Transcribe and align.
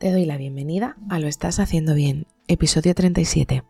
Te 0.00 0.12
doy 0.12 0.24
la 0.24 0.38
bienvenida 0.38 0.96
a 1.10 1.18
Lo 1.18 1.28
Estás 1.28 1.60
Haciendo 1.60 1.94
Bien, 1.94 2.26
episodio 2.48 2.94
37. 2.94 3.64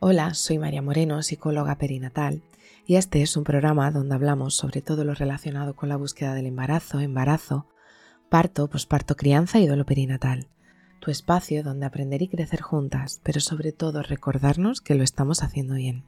Hola, 0.00 0.34
soy 0.34 0.58
María 0.58 0.82
Moreno, 0.82 1.22
psicóloga 1.22 1.78
perinatal, 1.78 2.42
y 2.86 2.96
este 2.96 3.22
es 3.22 3.36
un 3.36 3.44
programa 3.44 3.92
donde 3.92 4.16
hablamos 4.16 4.56
sobre 4.56 4.82
todo 4.82 5.04
lo 5.04 5.14
relacionado 5.14 5.76
con 5.76 5.90
la 5.90 5.96
búsqueda 5.96 6.34
del 6.34 6.46
embarazo, 6.46 6.98
embarazo, 6.98 7.66
parto, 8.28 8.68
posparto, 8.68 9.14
crianza 9.14 9.60
y 9.60 9.68
duelo 9.68 9.86
perinatal. 9.86 10.48
Tu 10.98 11.12
espacio 11.12 11.62
donde 11.62 11.86
aprender 11.86 12.20
y 12.20 12.26
crecer 12.26 12.60
juntas, 12.60 13.20
pero 13.22 13.38
sobre 13.38 13.70
todo 13.70 14.02
recordarnos 14.02 14.80
que 14.80 14.96
lo 14.96 15.04
estamos 15.04 15.44
haciendo 15.44 15.74
bien. 15.74 16.02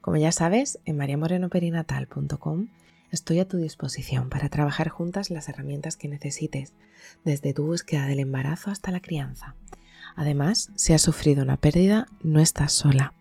Como 0.00 0.18
ya 0.18 0.30
sabes, 0.30 0.78
en 0.84 0.98
mariamorenoperinatal.com 0.98 2.68
estoy 3.10 3.40
a 3.40 3.48
tu 3.48 3.56
disposición 3.56 4.28
para 4.28 4.48
trabajar 4.48 4.88
juntas 4.88 5.30
las 5.30 5.48
herramientas 5.48 5.96
que 5.96 6.08
necesites, 6.08 6.74
desde 7.24 7.54
tu 7.54 7.66
búsqueda 7.66 8.06
del 8.06 8.20
embarazo 8.20 8.70
hasta 8.70 8.90
la 8.90 9.00
crianza. 9.00 9.54
Además, 10.14 10.70
si 10.76 10.92
has 10.92 11.02
sufrido 11.02 11.42
una 11.42 11.56
pérdida, 11.56 12.06
no 12.22 12.40
estás 12.40 12.72
sola. 12.72 13.14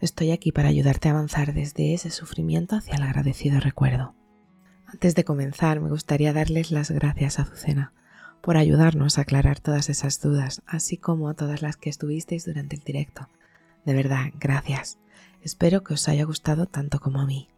Estoy 0.00 0.32
aquí 0.32 0.52
para 0.52 0.68
ayudarte 0.68 1.08
a 1.08 1.12
avanzar 1.12 1.54
desde 1.54 1.94
ese 1.94 2.10
sufrimiento 2.10 2.76
hacia 2.76 2.96
el 2.96 3.02
agradecido 3.02 3.60
recuerdo. 3.60 4.14
Antes 4.86 5.14
de 5.14 5.24
comenzar, 5.24 5.80
me 5.80 5.88
gustaría 5.88 6.32
darles 6.32 6.70
las 6.70 6.90
gracias 6.90 7.38
a 7.38 7.42
Azucena 7.42 7.92
por 8.44 8.58
ayudarnos 8.58 9.16
a 9.16 9.22
aclarar 9.22 9.58
todas 9.58 9.88
esas 9.88 10.20
dudas, 10.20 10.62
así 10.66 10.98
como 10.98 11.30
a 11.30 11.34
todas 11.34 11.62
las 11.62 11.78
que 11.78 11.88
estuvisteis 11.88 12.44
durante 12.44 12.76
el 12.76 12.82
directo. 12.82 13.28
De 13.86 13.94
verdad, 13.94 14.26
gracias. 14.38 14.98
Espero 15.40 15.82
que 15.82 15.94
os 15.94 16.08
haya 16.08 16.24
gustado 16.24 16.66
tanto 16.66 17.00
como 17.00 17.22
a 17.22 17.26
mí. 17.26 17.48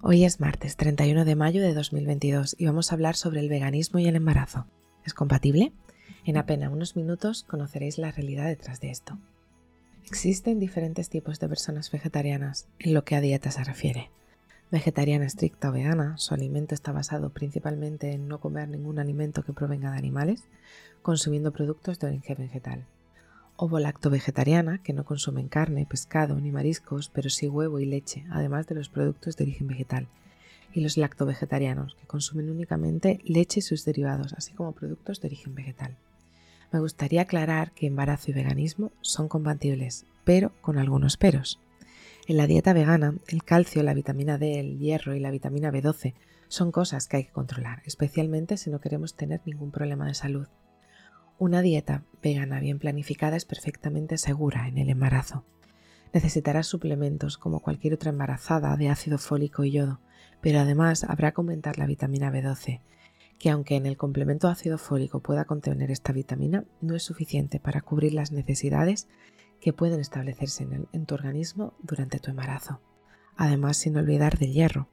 Hoy 0.00 0.24
es 0.24 0.38
martes 0.38 0.76
31 0.76 1.24
de 1.24 1.34
mayo 1.34 1.60
de 1.60 1.74
2022 1.74 2.54
y 2.56 2.66
vamos 2.66 2.90
a 2.90 2.94
hablar 2.94 3.16
sobre 3.16 3.40
el 3.40 3.48
veganismo 3.48 3.98
y 3.98 4.06
el 4.06 4.14
embarazo. 4.14 4.64
¿Es 5.04 5.12
compatible? 5.12 5.72
En 6.24 6.36
apenas 6.36 6.72
unos 6.72 6.94
minutos 6.94 7.42
conoceréis 7.42 7.98
la 7.98 8.12
realidad 8.12 8.46
detrás 8.46 8.80
de 8.80 8.90
esto. 8.90 9.18
Existen 10.06 10.60
diferentes 10.60 11.08
tipos 11.08 11.40
de 11.40 11.48
personas 11.48 11.90
vegetarianas 11.90 12.68
en 12.78 12.94
lo 12.94 13.02
que 13.02 13.16
a 13.16 13.20
dieta 13.20 13.50
se 13.50 13.64
refiere. 13.64 14.12
Vegetariana 14.70 15.26
estricta 15.26 15.70
o 15.70 15.72
vegana, 15.72 16.16
su 16.16 16.32
alimento 16.32 16.76
está 16.76 16.92
basado 16.92 17.30
principalmente 17.30 18.12
en 18.12 18.28
no 18.28 18.38
comer 18.38 18.68
ningún 18.68 19.00
alimento 19.00 19.42
que 19.42 19.52
provenga 19.52 19.90
de 19.90 19.98
animales, 19.98 20.44
consumiendo 21.02 21.52
productos 21.52 21.98
de 21.98 22.06
origen 22.06 22.36
vegetal 22.38 22.86
ovo-lacto-vegetariana, 23.58 24.78
que 24.82 24.92
no 24.92 25.04
consumen 25.04 25.48
carne, 25.48 25.84
pescado 25.84 26.40
ni 26.40 26.52
mariscos, 26.52 27.10
pero 27.10 27.28
sí 27.28 27.48
huevo 27.48 27.80
y 27.80 27.86
leche, 27.86 28.24
además 28.30 28.68
de 28.68 28.76
los 28.76 28.88
productos 28.88 29.36
de 29.36 29.44
origen 29.44 29.66
vegetal. 29.66 30.06
Y 30.72 30.80
los 30.80 30.96
lacto-vegetarianos, 30.96 31.96
que 31.96 32.06
consumen 32.06 32.50
únicamente 32.50 33.20
leche 33.24 33.58
y 33.58 33.62
sus 33.62 33.84
derivados, 33.84 34.32
así 34.34 34.52
como 34.52 34.72
productos 34.72 35.20
de 35.20 35.26
origen 35.26 35.56
vegetal. 35.56 35.96
Me 36.72 36.78
gustaría 36.78 37.22
aclarar 37.22 37.72
que 37.72 37.86
embarazo 37.86 38.30
y 38.30 38.34
veganismo 38.34 38.92
son 39.00 39.28
compatibles, 39.28 40.06
pero 40.24 40.52
con 40.60 40.78
algunos 40.78 41.16
peros. 41.16 41.58
En 42.28 42.36
la 42.36 42.46
dieta 42.46 42.72
vegana, 42.72 43.14
el 43.26 43.42
calcio, 43.42 43.82
la 43.82 43.94
vitamina 43.94 44.38
D, 44.38 44.60
el 44.60 44.78
hierro 44.78 45.16
y 45.16 45.20
la 45.20 45.32
vitamina 45.32 45.72
B12 45.72 46.14
son 46.46 46.70
cosas 46.70 47.08
que 47.08 47.16
hay 47.16 47.24
que 47.24 47.32
controlar, 47.32 47.82
especialmente 47.86 48.56
si 48.56 48.70
no 48.70 48.80
queremos 48.80 49.14
tener 49.14 49.40
ningún 49.46 49.72
problema 49.72 50.06
de 50.06 50.14
salud. 50.14 50.46
Una 51.40 51.62
dieta 51.62 52.02
vegana 52.20 52.58
bien 52.58 52.80
planificada 52.80 53.36
es 53.36 53.44
perfectamente 53.44 54.18
segura 54.18 54.66
en 54.66 54.76
el 54.76 54.90
embarazo. 54.90 55.44
Necesitarás 56.12 56.66
suplementos 56.66 57.38
como 57.38 57.60
cualquier 57.60 57.94
otra 57.94 58.10
embarazada 58.10 58.76
de 58.76 58.88
ácido 58.88 59.18
fólico 59.18 59.62
y 59.62 59.70
yodo, 59.70 60.00
pero 60.40 60.58
además 60.58 61.04
habrá 61.04 61.30
que 61.30 61.40
aumentar 61.40 61.78
la 61.78 61.86
vitamina 61.86 62.32
B12, 62.32 62.80
que 63.38 63.50
aunque 63.50 63.76
en 63.76 63.86
el 63.86 63.96
complemento 63.96 64.48
ácido 64.48 64.78
fólico 64.78 65.20
pueda 65.20 65.44
contener 65.44 65.92
esta 65.92 66.12
vitamina, 66.12 66.64
no 66.80 66.96
es 66.96 67.04
suficiente 67.04 67.60
para 67.60 67.82
cubrir 67.82 68.14
las 68.14 68.32
necesidades 68.32 69.06
que 69.60 69.72
pueden 69.72 70.00
establecerse 70.00 70.64
en, 70.64 70.88
en 70.92 71.06
tu 71.06 71.14
organismo 71.14 71.74
durante 71.80 72.18
tu 72.18 72.32
embarazo. 72.32 72.80
Además, 73.36 73.76
sin 73.76 73.96
olvidar 73.96 74.38
del 74.38 74.52
hierro, 74.52 74.88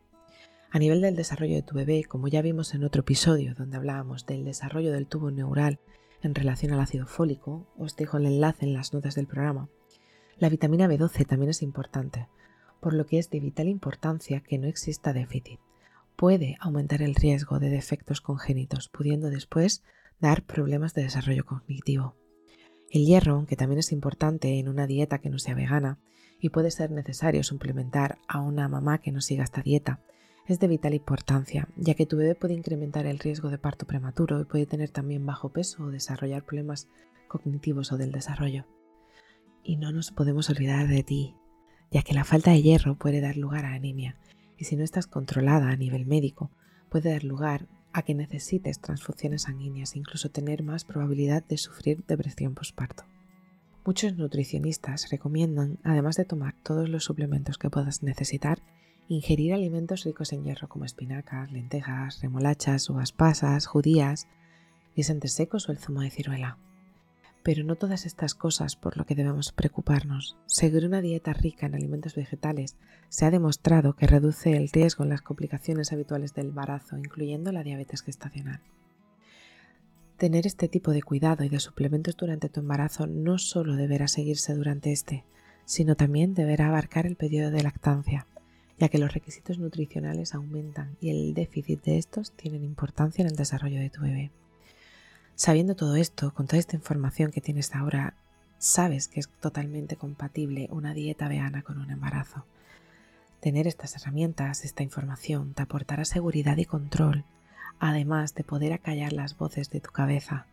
a 0.69 0.77
nivel 0.77 1.01
del 1.01 1.15
desarrollo 1.15 1.55
de 1.55 1.63
tu 1.63 1.73
bebé, 1.73 2.03
como 2.03 2.27
ya 2.27 2.43
vimos 2.43 2.75
en 2.75 2.83
otro 2.83 2.99
episodio 2.99 3.55
donde 3.55 3.77
hablábamos 3.77 4.27
del 4.27 4.45
desarrollo 4.45 4.91
del 4.91 5.07
tubo 5.07 5.31
neural 5.31 5.79
en 6.25 6.35
relación 6.35 6.73
al 6.73 6.79
ácido 6.79 7.05
fólico, 7.05 7.67
os 7.77 7.95
dejo 7.95 8.17
el 8.17 8.25
enlace 8.25 8.65
en 8.65 8.73
las 8.73 8.93
notas 8.93 9.15
del 9.15 9.27
programa. 9.27 9.69
La 10.37 10.49
vitamina 10.49 10.87
B12 10.87 11.25
también 11.25 11.49
es 11.49 11.61
importante, 11.61 12.27
por 12.81 12.93
lo 12.93 13.05
que 13.05 13.19
es 13.19 13.29
de 13.29 13.39
vital 13.39 13.67
importancia 13.67 14.41
que 14.41 14.57
no 14.57 14.67
exista 14.67 15.13
déficit. 15.13 15.59
Puede 16.15 16.57
aumentar 16.59 17.01
el 17.01 17.15
riesgo 17.15 17.59
de 17.59 17.69
defectos 17.69 18.21
congénitos, 18.21 18.89
pudiendo 18.89 19.29
después 19.29 19.83
dar 20.19 20.43
problemas 20.43 20.93
de 20.93 21.03
desarrollo 21.03 21.45
cognitivo. 21.45 22.15
El 22.89 23.05
hierro, 23.05 23.35
aunque 23.35 23.55
también 23.55 23.79
es 23.79 23.91
importante 23.91 24.59
en 24.59 24.69
una 24.69 24.87
dieta 24.87 25.19
que 25.19 25.29
no 25.29 25.39
sea 25.39 25.55
vegana, 25.55 25.99
y 26.39 26.49
puede 26.49 26.71
ser 26.71 26.91
necesario 26.91 27.43
suplementar 27.43 28.17
a 28.27 28.41
una 28.41 28.67
mamá 28.67 28.99
que 28.99 29.11
no 29.11 29.21
siga 29.21 29.43
esta 29.43 29.61
dieta, 29.61 30.01
es 30.47 30.59
de 30.59 30.67
vital 30.67 30.93
importancia, 30.93 31.67
ya 31.75 31.95
que 31.95 32.05
tu 32.05 32.17
bebé 32.17 32.35
puede 32.35 32.53
incrementar 32.53 33.05
el 33.05 33.19
riesgo 33.19 33.49
de 33.49 33.57
parto 33.57 33.87
prematuro 33.87 34.39
y 34.39 34.45
puede 34.45 34.65
tener 34.65 34.89
también 34.89 35.25
bajo 35.25 35.49
peso 35.49 35.83
o 35.83 35.91
desarrollar 35.91 36.45
problemas 36.45 36.87
cognitivos 37.27 37.91
o 37.91 37.97
del 37.97 38.11
desarrollo. 38.11 38.65
Y 39.63 39.77
no 39.77 39.91
nos 39.91 40.11
podemos 40.11 40.49
olvidar 40.49 40.87
de 40.87 41.03
ti, 41.03 41.35
ya 41.89 42.03
que 42.03 42.13
la 42.13 42.23
falta 42.23 42.51
de 42.51 42.61
hierro 42.61 42.95
puede 42.95 43.21
dar 43.21 43.37
lugar 43.37 43.65
a 43.65 43.73
anemia, 43.73 44.17
y 44.57 44.65
si 44.65 44.75
no 44.75 44.83
estás 44.83 45.07
controlada 45.07 45.69
a 45.69 45.75
nivel 45.75 46.05
médico, 46.05 46.51
puede 46.89 47.11
dar 47.11 47.23
lugar 47.23 47.67
a 47.91 48.03
que 48.03 48.13
necesites 48.13 48.79
transfusiones 48.79 49.43
sanguíneas 49.43 49.95
e 49.95 49.99
incluso 49.99 50.29
tener 50.29 50.63
más 50.63 50.85
probabilidad 50.85 51.43
de 51.43 51.57
sufrir 51.57 52.05
depresión 52.05 52.53
postparto. 52.53 53.03
Muchos 53.85 54.15
nutricionistas 54.15 55.09
recomiendan, 55.11 55.79
además 55.83 56.17
de 56.17 56.25
tomar 56.25 56.55
todos 56.61 56.89
los 56.89 57.03
suplementos 57.03 57.57
que 57.57 57.69
puedas 57.69 58.03
necesitar, 58.03 58.61
ingerir 59.07 59.53
alimentos 59.53 60.03
ricos 60.03 60.33
en 60.33 60.43
hierro 60.43 60.67
como 60.67 60.85
espinacas, 60.85 61.51
lentejas, 61.51 62.21
remolachas, 62.21 62.89
uvas 62.89 63.11
pasas, 63.11 63.67
judías, 63.67 64.27
guisantes 64.95 65.33
secos 65.33 65.69
o 65.69 65.71
el 65.71 65.77
zumo 65.77 66.01
de 66.01 66.09
ciruela. 66.09 66.57
Pero 67.43 67.63
no 67.63 67.75
todas 67.75 68.07
estas 68.07 68.33
cosas 68.33 68.75
por 68.75 68.97
lo 68.97 69.05
que 69.05 69.13
debemos 69.13 69.51
preocuparnos. 69.51 70.35
Seguir 70.47 70.85
una 70.85 71.01
dieta 71.01 71.31
rica 71.33 71.67
en 71.67 71.75
alimentos 71.75 72.15
vegetales 72.15 72.75
se 73.09 73.25
ha 73.25 73.31
demostrado 73.31 73.93
que 73.93 74.07
reduce 74.07 74.57
el 74.57 74.69
riesgo 74.69 75.03
en 75.03 75.11
las 75.11 75.21
complicaciones 75.21 75.93
habituales 75.93 76.33
del 76.33 76.47
embarazo, 76.47 76.97
incluyendo 76.97 77.51
la 77.51 77.63
diabetes 77.63 78.01
gestacional. 78.01 78.61
Tener 80.17 80.47
este 80.47 80.69
tipo 80.69 80.91
de 80.91 81.03
cuidado 81.03 81.43
y 81.43 81.49
de 81.49 81.59
suplementos 81.59 82.15
durante 82.17 82.49
tu 82.49 82.61
embarazo 82.61 83.05
no 83.05 83.37
solo 83.37 83.75
deberá 83.75 84.07
seguirse 84.07 84.55
durante 84.55 84.91
este, 84.91 85.25
sino 85.65 85.95
también 85.95 86.33
deberá 86.33 86.69
abarcar 86.69 87.05
el 87.05 87.15
periodo 87.15 87.51
de 87.51 87.63
lactancia, 87.63 88.25
ya 88.77 88.89
que 88.89 88.97
los 88.97 89.13
requisitos 89.13 89.57
nutricionales 89.57 90.33
aumentan 90.33 90.97
y 90.99 91.09
el 91.09 91.33
déficit 91.33 91.83
de 91.83 91.97
estos 91.97 92.31
tienen 92.31 92.63
importancia 92.63 93.21
en 93.21 93.29
el 93.29 93.35
desarrollo 93.35 93.79
de 93.79 93.89
tu 93.89 94.01
bebé. 94.01 94.31
Sabiendo 95.35 95.75
todo 95.75 95.95
esto, 95.95 96.33
con 96.33 96.47
toda 96.47 96.59
esta 96.59 96.75
información 96.75 97.31
que 97.31 97.41
tienes 97.41 97.73
ahora, 97.73 98.15
sabes 98.57 99.07
que 99.07 99.19
es 99.19 99.29
totalmente 99.41 99.95
compatible 99.95 100.67
una 100.71 100.93
dieta 100.93 101.27
vegana 101.27 101.61
con 101.61 101.77
un 101.77 101.91
embarazo. 101.91 102.45
Tener 103.39 103.67
estas 103.67 103.95
herramientas, 103.95 104.65
esta 104.65 104.83
información, 104.83 105.53
te 105.53 105.63
aportará 105.63 106.05
seguridad 106.05 106.57
y 106.57 106.65
control, 106.65 107.25
además 107.79 108.33
de 108.33 108.43
poder 108.43 108.73
acallar 108.73 109.13
las 109.13 109.37
voces 109.37 109.69
de 109.69 109.81
tu 109.81 109.91
cabeza 109.91 110.47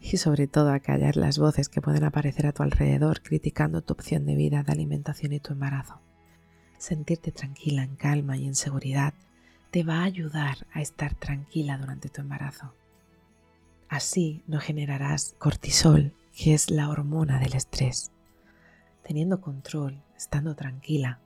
y 0.00 0.16
sobre 0.16 0.48
todo 0.48 0.72
acallar 0.72 1.16
las 1.16 1.38
voces 1.38 1.68
que 1.68 1.80
pueden 1.80 2.04
aparecer 2.04 2.46
a 2.46 2.52
tu 2.52 2.62
alrededor 2.62 3.22
criticando 3.22 3.82
tu 3.82 3.92
opción 3.92 4.26
de 4.26 4.34
vida, 4.34 4.62
de 4.62 4.72
alimentación 4.72 5.32
y 5.32 5.40
tu 5.40 5.52
embarazo 5.52 6.00
sentirte 6.82 7.30
tranquila, 7.30 7.84
en 7.84 7.94
calma 7.94 8.36
y 8.36 8.46
en 8.46 8.56
seguridad 8.56 9.14
te 9.70 9.84
va 9.84 10.00
a 10.00 10.04
ayudar 10.04 10.66
a 10.72 10.80
estar 10.82 11.14
tranquila 11.14 11.78
durante 11.78 12.08
tu 12.08 12.20
embarazo. 12.20 12.74
Así 13.88 14.42
no 14.48 14.58
generarás 14.58 15.36
cortisol, 15.38 16.12
que 16.36 16.54
es 16.54 16.70
la 16.70 16.88
hormona 16.88 17.38
del 17.38 17.54
estrés. 17.54 18.10
Teniendo 19.06 19.40
control, 19.40 20.02
estando 20.16 20.56
tranquila, 20.56 21.20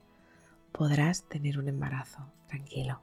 podrás 0.71 1.27
tener 1.27 1.57
un 1.57 1.67
embarazo 1.67 2.31
tranquilo. 2.47 3.01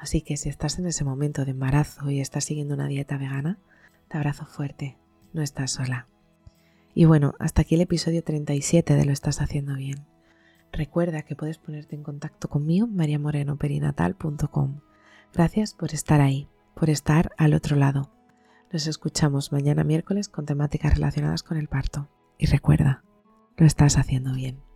Así 0.00 0.20
que 0.20 0.36
si 0.36 0.48
estás 0.48 0.78
en 0.80 0.86
ese 0.86 1.04
momento 1.04 1.44
de 1.44 1.52
embarazo 1.52 2.10
y 2.10 2.20
estás 2.20 2.44
siguiendo 2.44 2.74
una 2.74 2.88
dieta 2.88 3.18
vegana, 3.18 3.58
te 4.08 4.16
abrazo 4.16 4.46
fuerte, 4.46 4.96
no 5.32 5.42
estás 5.42 5.70
sola. 5.70 6.08
Y 6.92 7.04
bueno, 7.04 7.34
hasta 7.38 7.62
aquí 7.62 7.76
el 7.76 7.82
episodio 7.82 8.24
37 8.24 8.94
de 8.94 9.04
Lo 9.04 9.12
estás 9.12 9.40
haciendo 9.40 9.74
bien. 9.76 10.17
Recuerda 10.78 11.22
que 11.22 11.34
puedes 11.34 11.58
ponerte 11.58 11.96
en 11.96 12.04
contacto 12.04 12.48
conmigo 12.48 12.86
en 12.86 12.94
mariamorenoperinatal.com. 12.94 14.78
Gracias 15.34 15.74
por 15.74 15.92
estar 15.92 16.20
ahí, 16.20 16.48
por 16.76 16.88
estar 16.88 17.32
al 17.36 17.54
otro 17.54 17.74
lado. 17.74 18.12
Nos 18.72 18.86
escuchamos 18.86 19.50
mañana 19.50 19.82
miércoles 19.82 20.28
con 20.28 20.46
temáticas 20.46 20.94
relacionadas 20.94 21.42
con 21.42 21.56
el 21.56 21.66
parto. 21.66 22.08
Y 22.38 22.46
recuerda, 22.46 23.02
lo 23.56 23.66
estás 23.66 23.98
haciendo 23.98 24.34
bien. 24.34 24.67